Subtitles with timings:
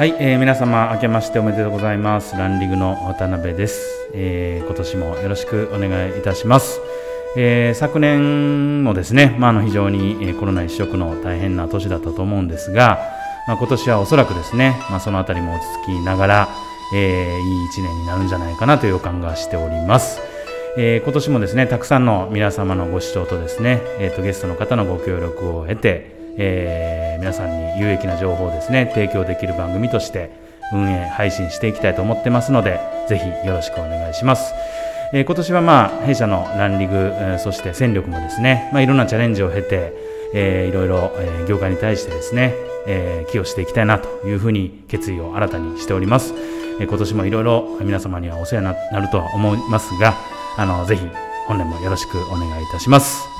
[0.00, 2.34] はい、えー、皆様明けましておめでとうございます。
[2.34, 6.80] ランリングの渡辺です、えー、今年もよろしくお願いいたします、
[7.36, 12.98] えー、昨年もですね、まあ、あの非常に、えコロナ一色の大変な年だったと思うんですが、
[13.46, 16.48] まあ、今年はおそらくですね、まあ、そのあたりも落ち着きながら、
[16.94, 20.18] えー、いい一年になるんじゃないかなという予感がしております。
[20.78, 30.30] えー、今年もですねたくさんの皆様のご視聴とですね、えーと、ゲストの方のご協力を経て、えー、皆さんに有益な情報をですね提供できる番組として
[30.72, 34.54] 運営配信していきたいと思ってますのでぜひよろしくお願いします。
[35.12, 39.92] えー、今年はまあ弊社のランリグ、えー、そして戦力もですね、まあ、いろんなチャレンジを経て、
[40.34, 42.54] えー、いろいろ、えー、業界に対してですね、
[42.86, 46.32] えー、寄与していきたいなというふうに決意を新たにしております。
[46.80, 50.14] えー、今年もいろいろ皆様にはお世話になるとは思いますが、
[50.56, 51.06] あのぜひ
[51.48, 53.39] 本年もよろしくお願いいたします。